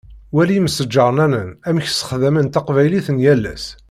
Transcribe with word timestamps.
Wali 0.35 0.53
imesǧarnanen 0.59 1.49
amek 1.67 1.87
sexdamen 1.89 2.47
taqbaylit 2.47 3.07
n 3.11 3.17
yal 3.25 3.43
ass. 3.53 3.65